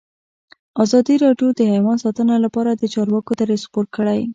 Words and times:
ازادي 0.83 1.15
راډیو 1.25 1.49
د 1.53 1.59
حیوان 1.71 1.97
ساتنه 2.05 2.35
لپاره 2.45 2.69
د 2.73 2.83
چارواکو 2.93 3.31
دریځ 3.39 3.61
خپور 3.67 3.85
کړی. 3.95 4.21